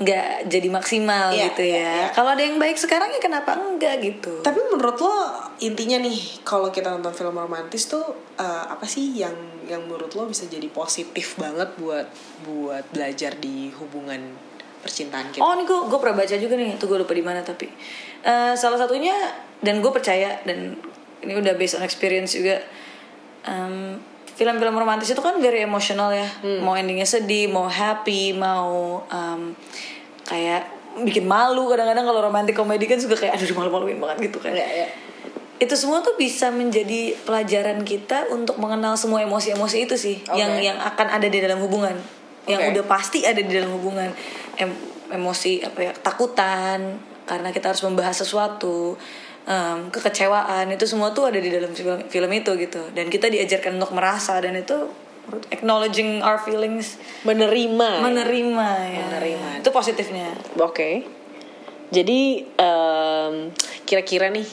nggak 0.00 0.48
jadi 0.48 0.68
maksimal 0.72 1.28
Iya, 1.28 1.52
gitu 1.52 1.62
iya, 1.68 1.76
ya 1.76 1.92
iya. 1.92 2.06
kalau 2.16 2.32
ada 2.32 2.40
yang 2.40 2.56
baik 2.56 2.80
sekarang 2.80 3.12
ya 3.12 3.20
kenapa 3.20 3.52
enggak 3.52 4.00
gitu 4.00 4.40
Tapi 4.40 4.56
menurut 4.72 4.96
lo 4.96 5.12
intinya 5.60 6.00
nih 6.00 6.40
kalau 6.40 6.72
kita 6.72 6.88
nonton 6.88 7.12
film 7.12 7.36
romantis 7.36 7.84
tuh 7.84 8.00
uh, 8.40 8.64
apa 8.64 8.88
sih 8.88 9.12
yang 9.12 9.36
yang 9.68 9.84
menurut 9.84 10.08
lo 10.16 10.24
bisa 10.24 10.48
jadi 10.48 10.66
positif 10.72 11.36
banget 11.36 11.76
buat 11.76 12.08
buat 12.48 12.88
belajar 12.96 13.36
di 13.36 13.68
hubungan 13.76 14.34
percintaan 14.80 15.28
kita? 15.30 15.44
Oh 15.44 15.52
ini 15.52 15.68
gue 15.68 15.78
gue 15.92 15.98
pernah 16.00 16.16
baca 16.24 16.34
juga 16.40 16.56
nih, 16.56 16.80
tuh 16.80 16.88
gue 16.88 16.98
lupa 17.04 17.12
di 17.12 17.20
mana 17.20 17.44
tapi 17.44 17.68
Eh, 18.20 18.52
salah 18.52 18.76
satunya 18.76 19.16
dan 19.64 19.80
gue 19.80 19.88
percaya 19.88 20.36
dan 20.44 20.76
ini 21.24 21.32
udah 21.40 21.56
based 21.56 21.76
on 21.76 21.84
experience 21.84 22.36
juga. 22.36 22.60
em, 23.40 23.96
film-film 24.40 24.72
romantis 24.72 25.12
itu 25.12 25.20
kan 25.20 25.36
very 25.36 25.60
emosional 25.60 26.08
ya, 26.08 26.24
mau 26.64 26.72
endingnya 26.72 27.04
sedih, 27.04 27.52
mau 27.52 27.68
happy, 27.68 28.32
mau 28.32 29.04
em, 29.12 29.52
kayak 30.24 30.64
bikin 31.04 31.28
malu 31.28 31.68
kadang-kadang 31.68 32.08
kalau 32.08 32.24
romantic 32.24 32.56
komedi 32.56 32.88
kan 32.88 32.96
suka 32.96 33.20
kayak 33.20 33.36
aduh 33.36 33.52
malu-maluin 33.52 34.00
banget 34.00 34.32
gitu 34.32 34.40
kan. 34.40 34.56
Iya, 34.56 34.64
iya. 34.64 34.88
Itu 35.60 35.76
semua 35.76 36.00
tuh 36.00 36.16
bisa 36.16 36.48
menjadi 36.48 37.12
pelajaran 37.28 37.84
kita 37.84 38.32
untuk 38.32 38.56
mengenal 38.56 38.96
semua 38.96 39.20
emosi-emosi 39.20 39.76
itu 39.84 40.00
sih 40.00 40.16
Oke. 40.24 40.40
yang 40.40 40.56
yang 40.56 40.80
akan 40.80 41.20
ada 41.20 41.28
di 41.28 41.36
dalam 41.36 41.60
hubungan. 41.60 42.00
Yang 42.48 42.60
Oke. 42.64 42.70
udah 42.72 42.84
pasti 42.88 43.18
ada 43.28 43.44
di 43.44 43.52
dalam 43.52 43.76
hubungan. 43.76 44.08
Em- 44.56 44.88
emosi 45.10 45.60
apa 45.66 45.90
ya, 45.90 45.92
takutan 45.92 46.96
karena 47.26 47.50
kita 47.50 47.74
harus 47.74 47.82
membahas 47.82 48.14
sesuatu, 48.14 48.94
em, 49.50 49.90
kekecewaan 49.90 50.70
itu 50.70 50.86
semua 50.86 51.10
tuh 51.10 51.34
ada 51.34 51.42
di 51.42 51.50
dalam 51.50 51.74
film, 51.74 52.06
film 52.06 52.30
itu 52.30 52.54
gitu. 52.54 52.78
Dan 52.94 53.10
kita 53.10 53.26
diajarkan 53.26 53.82
untuk 53.82 53.90
merasa 53.90 54.38
dan 54.38 54.54
itu 54.54 54.86
acknowledging 55.50 56.22
our 56.22 56.38
feelings, 56.38 56.98
Menerima. 57.26 58.02
menerima 58.02 58.68
ya. 58.86 59.02
Menerima. 59.10 59.48
Itu 59.62 59.70
positifnya. 59.74 60.30
Oke. 60.58 61.06
Jadi 61.90 62.46
em, 62.54 63.50
kira-kira 63.82 64.30
nih 64.30 64.46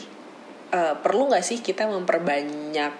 eh, 0.74 0.94
perlu 0.98 1.30
nggak 1.30 1.46
sih 1.46 1.62
kita 1.62 1.86
memperbanyak 1.86 2.92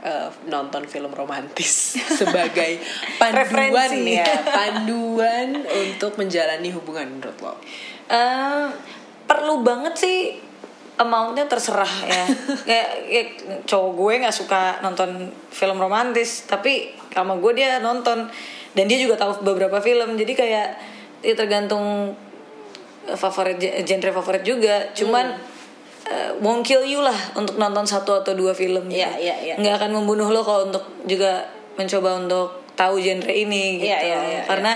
eh, 0.00 0.28
nonton 0.48 0.88
film 0.88 1.12
romantis 1.12 2.00
sebagai 2.20 2.80
panduan 3.20 3.92
ya, 4.00 4.26
panduan 4.48 5.60
untuk 5.68 6.16
menjalani 6.16 6.72
hubungan 6.72 7.20
menurut 7.20 7.38
lo? 7.44 7.54
Eh, 8.08 8.66
perlu 9.28 9.60
banget 9.60 9.94
sih 9.96 10.16
amountnya 11.02 11.44
terserah 11.50 11.92
ya. 12.06 12.24
Kayak, 12.68 12.88
kayak 13.10 13.28
cowok 13.66 13.90
gue 13.98 14.12
nggak 14.24 14.34
suka 14.34 14.78
nonton 14.80 15.34
film 15.50 15.76
romantis 15.76 16.46
tapi 16.46 16.94
sama 17.10 17.36
gue 17.36 17.52
dia 17.52 17.82
nonton. 17.82 18.30
Dan 18.72 18.88
dia 18.88 18.96
juga 18.96 19.20
tahu 19.20 19.44
beberapa 19.44 19.84
film 19.84 20.16
jadi 20.16 20.32
kayak 20.32 20.68
ya 21.20 21.34
tergantung 21.36 22.16
favorit 23.04 23.60
genre 23.84 24.10
favorit 24.14 24.42
juga. 24.46 24.90
Cuman 24.96 25.36
eh, 26.08 26.30
won't 26.40 26.64
kill 26.64 26.86
you 26.86 27.04
lah 27.04 27.16
untuk 27.36 27.60
nonton 27.60 27.84
satu 27.84 28.24
atau 28.24 28.32
dua 28.32 28.56
film. 28.56 28.88
Gitu. 28.88 29.02
Iya, 29.02 29.10
iya, 29.20 29.34
iya. 29.42 29.54
nggak 29.60 29.74
akan 29.82 29.90
membunuh 30.02 30.32
lo 30.32 30.40
kalau 30.40 30.72
untuk 30.72 30.84
juga 31.04 31.44
mencoba 31.76 32.16
untuk 32.16 32.62
tahu 32.72 32.96
genre 32.98 33.32
ini 33.32 33.84
gitu. 33.84 33.92
Iya, 33.92 33.98
iya, 34.00 34.18
iya, 34.24 34.40
karena 34.48 34.72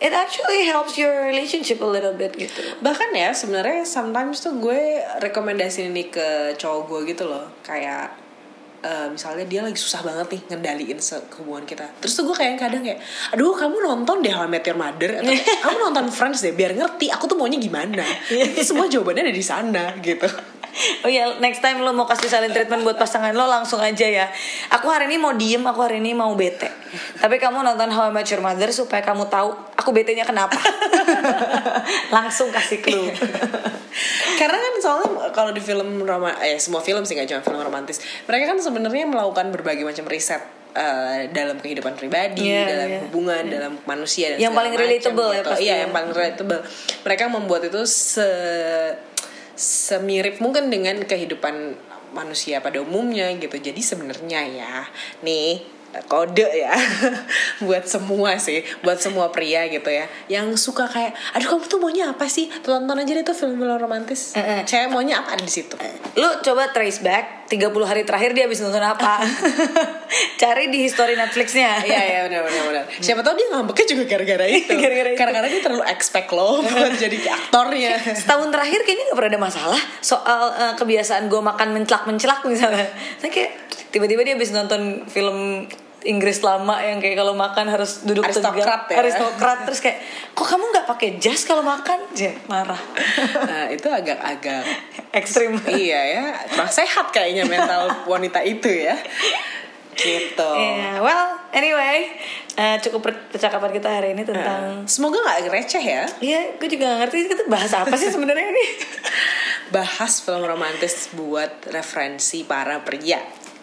it 0.00 0.12
actually 0.12 0.68
helps 0.68 1.00
your 1.00 1.24
relationship 1.24 1.80
a 1.80 1.88
little 1.88 2.14
bit 2.14 2.36
gitu 2.36 2.60
Bahkan 2.84 3.16
ya 3.16 3.32
sebenarnya 3.32 3.84
sometimes 3.88 4.44
tuh 4.44 4.56
gue 4.60 5.00
rekomendasi 5.24 5.88
ini 5.88 6.12
ke 6.12 6.54
cowok 6.60 6.82
gue 6.88 7.00
gitu 7.16 7.24
loh, 7.28 7.48
kayak 7.64 8.12
eh, 8.84 9.08
misalnya 9.10 9.44
dia 9.48 9.60
lagi 9.64 9.78
susah 9.80 10.04
banget 10.04 10.36
nih 10.36 10.42
ngendaliin 10.52 10.98
hubungan 11.40 11.64
kita. 11.64 11.86
Terus 11.98 12.12
tuh 12.12 12.24
gue 12.28 12.36
kayak 12.36 12.60
kadang 12.60 12.84
kayak, 12.84 13.00
aduh 13.32 13.56
kamu 13.56 13.82
nonton 13.82 14.22
deh 14.22 14.30
How 14.30 14.46
I 14.46 14.50
Met 14.52 14.64
Your 14.68 14.78
Mother 14.78 15.22
atau 15.24 15.32
kamu 15.64 15.76
nonton 15.90 16.06
Friends 16.12 16.44
deh 16.44 16.52
biar 16.52 16.76
ngerti 16.76 17.10
aku 17.10 17.24
tuh 17.26 17.36
maunya 17.40 17.58
gimana. 17.58 18.04
Itu 18.30 18.62
semua 18.62 18.86
jawabannya 18.86 19.32
ada 19.32 19.34
di 19.34 19.44
sana 19.44 19.96
gitu. 20.04 20.28
Oh 21.02 21.08
ya, 21.08 21.40
next 21.40 21.60
time 21.60 21.80
lo 21.80 21.90
mau 21.90 22.04
kasih 22.04 22.28
silent 22.28 22.52
treatment 22.52 22.84
buat 22.84 22.96
pasangan 22.96 23.32
lo 23.32 23.44
langsung 23.44 23.80
aja 23.80 24.04
ya. 24.04 24.26
Aku 24.70 24.86
hari 24.86 25.08
ini 25.08 25.16
mau 25.16 25.32
diem, 25.32 25.64
aku 25.64 25.80
hari 25.80 25.98
ini 25.98 26.12
mau 26.12 26.32
bete. 26.32 26.68
Tapi 27.16 27.36
kamu 27.36 27.64
nonton 27.64 27.88
How 27.88 28.08
I 28.08 28.12
Met 28.12 28.28
Your 28.28 28.40
Mother 28.40 28.68
supaya 28.68 29.00
kamu 29.00 29.26
tahu 29.26 29.56
aku 29.72 29.90
betenya 29.90 30.22
kenapa. 30.22 30.60
langsung 32.14 32.50
kasih 32.50 32.80
clue. 32.80 33.08
Karena 34.36 34.56
kan 34.56 34.72
soalnya 34.78 35.08
kalau 35.32 35.50
di 35.50 35.60
film 35.60 36.04
roma 36.04 36.36
eh 36.40 36.60
semua 36.60 36.80
film 36.80 37.02
sih 37.02 37.16
nggak 37.16 37.28
cuma 37.30 37.40
film 37.40 37.60
romantis, 37.62 37.96
mereka 38.28 38.52
kan 38.52 38.58
sebenarnya 38.60 39.08
melakukan 39.08 39.48
berbagai 39.48 39.80
macam 39.80 40.04
riset 40.04 40.44
eh, 40.76 41.32
dalam 41.32 41.56
kehidupan 41.56 41.96
pribadi, 41.96 42.52
Iya, 42.52 42.64
dalam 42.68 42.88
iya. 42.92 43.00
hubungan, 43.08 43.42
dalam 43.48 43.72
manusia 43.88 44.36
dan 44.36 44.44
Yang 44.44 44.52
paling 44.52 44.72
macam 44.76 44.84
relatable 44.84 45.30
ya 45.32 45.40
gitu. 45.40 45.48
pasti 45.48 45.64
Iya, 45.64 45.72
ya. 45.72 45.80
yang 45.80 45.92
paling 45.96 46.10
relatable. 46.12 46.60
Mereka 47.02 47.22
membuat 47.32 47.62
itu 47.64 47.80
se 47.88 48.28
semirip 49.56 50.38
mungkin 50.38 50.68
dengan 50.68 51.02
kehidupan 51.02 51.74
manusia 52.12 52.60
pada 52.60 52.80
umumnya 52.80 53.32
gitu. 53.36 53.56
Jadi 53.56 53.80
sebenarnya 53.80 54.40
ya, 54.46 54.74
nih 55.24 55.76
kode 56.04 56.44
ya 56.44 56.76
buat 57.64 57.88
semua 57.88 58.36
sih 58.36 58.60
buat 58.84 59.00
semua 59.00 59.32
pria 59.32 59.64
gitu 59.72 59.88
ya 59.88 60.04
yang 60.28 60.52
suka 60.52 60.84
kayak 60.84 61.16
aduh 61.32 61.56
kamu 61.56 61.64
tuh 61.64 61.80
maunya 61.80 62.12
apa 62.12 62.28
sih 62.28 62.52
tonton 62.60 63.00
aja 63.00 63.12
deh 63.16 63.24
tuh 63.24 63.32
film-film 63.32 63.80
romantis 63.80 64.36
Eh, 64.36 64.40
eh. 64.44 64.60
cewek 64.68 64.92
maunya 64.92 65.24
apa 65.24 65.40
di 65.40 65.48
situ 65.48 65.72
Lu 66.16 66.28
coba 66.44 66.68
trace 66.72 67.00
back 67.00 67.36
30 67.48 67.72
hari 67.84 68.02
terakhir 68.02 68.34
dia 68.34 68.50
habis 68.50 68.58
nonton 68.58 68.82
apa. 68.82 69.22
Cari 70.36 70.68
di 70.68 70.78
history 70.84 71.14
Netflixnya. 71.14 71.80
Iya 71.88 72.00
iya 72.02 72.20
benar 72.26 72.42
benar 72.44 72.62
benar. 72.66 72.84
Siapa 72.98 73.20
tahu 73.22 73.34
dia 73.38 73.46
ngambeknya 73.52 73.86
juga 73.94 74.04
gara-gara 74.08 74.46
itu. 74.48 74.72
Gara-gara 74.74 75.08
itu. 75.12 75.18
Karena 75.18 75.46
dia 75.46 75.62
terlalu 75.62 75.84
expect 75.86 76.28
lo 76.34 76.60
buat 76.64 76.94
jadi 76.98 77.18
aktornya. 77.30 77.92
Setahun 78.20 78.48
terakhir 78.50 78.80
kayaknya 78.82 79.04
gak 79.12 79.18
pernah 79.18 79.30
ada 79.36 79.40
masalah 79.40 79.80
soal 80.00 80.42
eh, 80.56 80.74
kebiasaan 80.74 81.28
gue 81.30 81.40
makan 81.40 81.68
mencelak-mencelak 81.76 82.40
misalnya. 82.48 82.86
Saya 83.22 83.30
kayak 83.30 83.52
tiba-tiba 83.94 84.26
dia 84.26 84.34
habis 84.34 84.50
nonton 84.52 85.06
film 85.08 85.68
Inggris 86.06 86.38
lama 86.38 86.78
yang 86.78 87.02
kayak 87.02 87.18
kalau 87.18 87.34
makan 87.34 87.66
harus 87.66 88.06
duduk 88.06 88.22
Aristokrat 88.22 88.86
tegak, 88.86 88.94
ya. 88.94 88.96
aristokrat 89.02 89.58
terus 89.66 89.80
kayak 89.82 89.98
kok 90.38 90.46
kamu 90.46 90.64
nggak 90.70 90.86
pakai 90.86 91.08
jas 91.18 91.42
kalau 91.42 91.66
makan, 91.66 91.98
Jeh, 92.14 92.30
marah, 92.46 92.78
Nah 93.42 93.66
itu 93.74 93.90
agak-agak 93.90 94.62
ekstrim. 95.10 95.58
iya 95.66 96.00
ya 96.06 96.24
kurang 96.46 96.70
sehat 96.70 97.10
kayaknya 97.10 97.50
mental 97.50 97.90
wanita 98.06 98.38
itu 98.46 98.70
ya. 98.70 98.94
Gitu. 99.96 100.50
Iya, 100.52 101.00
well, 101.00 101.40
anyway, 101.56 102.12
eh, 102.54 102.76
cukup 102.84 103.00
per- 103.08 103.24
percakapan 103.32 103.72
kita 103.72 103.88
hari 103.88 104.12
ini 104.12 104.28
tentang 104.28 104.84
Semoga 104.84 105.24
nggak 105.24 105.48
receh 105.48 105.80
ya. 105.80 106.04
Iya, 106.20 106.60
gue 106.60 106.68
juga 106.68 106.84
gak 106.92 107.08
ngerti 107.08 107.32
kita 107.32 107.44
bahas 107.48 107.72
apa 107.72 107.96
sih 107.96 108.12
sebenarnya 108.12 108.52
ini. 108.52 108.66
Bahas 109.74 110.22
film 110.22 110.44
romantis 110.46 111.10
buat 111.16 111.72
referensi 111.72 112.46
para 112.46 112.84
pria. 112.86 113.18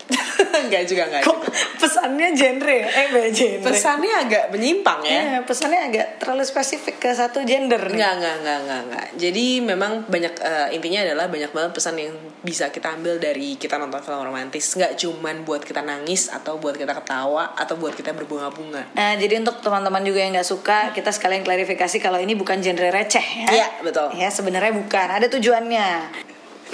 Enggak 0.64 0.84
juga 0.86 1.10
enggak 1.10 1.22
Kok 1.26 1.38
juga. 1.40 1.50
pesannya 1.82 2.28
genre 2.36 2.76
ya? 2.76 2.88
Eh, 2.88 3.08
genre. 3.34 3.66
Pesannya 3.68 4.14
agak 4.26 4.44
menyimpang 4.54 5.00
ya. 5.04 5.12
Iya, 5.12 5.40
pesannya 5.44 5.80
agak 5.92 6.08
terlalu 6.22 6.44
spesifik 6.46 6.96
ke 7.02 7.10
satu 7.12 7.42
gender. 7.44 7.80
Enggak, 7.80 8.20
enggak, 8.20 8.36
enggak, 8.42 8.58
enggak, 8.64 8.82
enggak. 8.90 9.08
Jadi 9.18 9.46
memang 9.62 9.92
banyak 10.08 10.34
eh, 10.40 10.68
intinya 10.78 11.00
adalah 11.06 11.26
banyak 11.30 11.52
banget 11.52 11.72
pesan 11.74 11.96
yang 12.00 12.16
bisa 12.44 12.70
kita 12.70 12.96
ambil 12.96 13.18
dari 13.20 13.56
kita 13.56 13.76
nonton 13.78 14.02
film 14.04 14.24
romantis. 14.24 14.76
Enggak 14.76 14.96
cuman 15.00 15.36
buat 15.44 15.62
kita 15.64 15.82
nangis 15.84 16.30
atau 16.32 16.58
buat 16.60 16.76
kita 16.76 16.94
ketawa 16.96 17.56
atau 17.56 17.76
buat 17.80 17.94
kita 17.94 18.16
berbunga-bunga. 18.16 18.94
Nah, 18.96 19.14
jadi 19.20 19.40
untuk 19.40 19.60
teman-teman 19.60 20.04
juga 20.04 20.20
yang 20.24 20.36
nggak 20.36 20.48
suka, 20.48 20.92
kita 20.96 21.12
sekalian 21.12 21.44
klarifikasi 21.44 21.98
kalau 22.00 22.20
ini 22.20 22.34
bukan 22.34 22.60
genre 22.64 22.90
receh 22.90 23.26
ya. 23.46 23.48
Iya, 23.50 23.68
betul. 23.84 24.12
Ya, 24.16 24.30
sebenarnya 24.30 24.74
bukan. 24.76 25.08
Ada 25.08 25.28
tujuannya. 25.30 25.90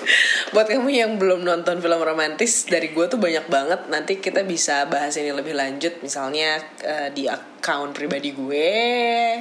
Buat 0.53 0.67
kamu 0.67 0.89
yang 0.89 1.11
belum 1.15 1.45
nonton 1.45 1.79
film 1.79 1.99
romantis 2.01 2.65
dari 2.65 2.89
gue 2.89 3.05
tuh 3.05 3.19
banyak 3.21 3.45
banget. 3.47 3.79
Nanti 3.87 4.17
kita 4.17 4.41
bisa 4.43 4.89
bahas 4.89 5.13
ini 5.15 5.29
lebih 5.29 5.53
lanjut, 5.53 6.01
misalnya 6.01 6.57
eh, 6.81 7.09
di 7.13 7.29
account 7.29 7.93
pribadi 7.93 8.33
gue 8.33 8.71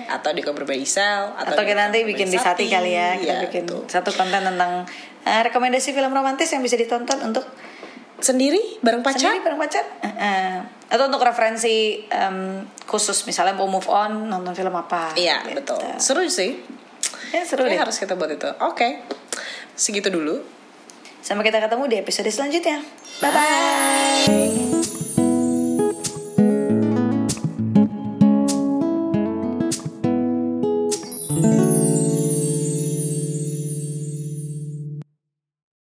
atau 0.04 0.30
di 0.34 0.40
akun 0.42 0.54
pribadi 0.54 0.84
Isel 0.84 1.32
Atau, 1.34 1.56
di 1.62 1.70
kita 1.70 1.80
nanti 1.88 1.98
bikin 2.04 2.28
di 2.28 2.38
Sati 2.38 2.68
kali 2.68 2.92
ya. 2.92 3.16
Kita 3.16 3.24
Iya, 3.24 3.38
bikin 3.48 3.64
betul. 3.64 3.82
satu 3.88 4.10
konten 4.12 4.42
tentang 4.44 4.84
eh, 5.24 5.40
rekomendasi 5.44 5.92
film 5.92 6.12
romantis 6.12 6.50
yang 6.52 6.60
bisa 6.60 6.76
ditonton 6.76 7.18
untuk 7.24 7.46
sendiri 8.18 8.82
bareng 8.82 9.02
pacar. 9.06 9.30
Sendiri 9.30 9.46
bareng 9.46 9.60
pacar. 9.60 9.84
Eh, 10.02 10.10
eh. 10.10 10.54
Atau 10.88 11.06
untuk 11.06 11.22
referensi 11.22 12.02
em, 12.08 12.64
khusus 12.84 13.22
misalnya 13.24 13.54
mau 13.54 13.68
move 13.68 13.86
on 13.86 14.26
nonton 14.26 14.52
film 14.56 14.74
apa. 14.74 15.14
Iya, 15.14 15.44
gitu. 15.46 15.62
betul. 15.62 15.80
Seru 16.00 16.24
sih. 16.26 16.56
Ya 17.28 17.44
seru 17.44 17.68
Kayaknya 17.68 17.76
deh. 17.76 17.82
harus 17.84 17.96
kita 18.00 18.14
buat 18.16 18.32
itu. 18.32 18.48
Oke. 18.64 19.04
Segitu 19.78 20.10
dulu. 20.10 20.42
Sampai 21.22 21.46
kita 21.46 21.62
ketemu 21.62 21.84
di 21.86 21.96
episode 22.02 22.30
selanjutnya. 22.34 22.82
Bye 23.22 23.30
bye. 23.30 24.97